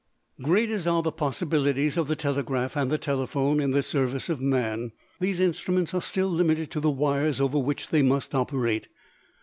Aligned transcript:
Great 0.41 0.71
as 0.71 0.87
are 0.87 1.03
the 1.03 1.11
possibilities 1.11 1.95
of 1.95 2.07
the 2.07 2.15
telegraph 2.15 2.75
and 2.75 2.89
the 2.91 2.97
telephone 2.97 3.59
in 3.59 3.69
the 3.69 3.83
service 3.83 4.29
of 4.29 4.41
man, 4.41 4.93
these 5.19 5.39
instruments 5.39 5.93
are 5.93 6.01
still 6.01 6.29
limited 6.31 6.71
to 6.71 6.79
the 6.79 6.89
wires 6.89 7.39
over 7.39 7.59
which 7.59 7.89
they 7.89 8.01
must 8.01 8.33
operate. 8.33 8.87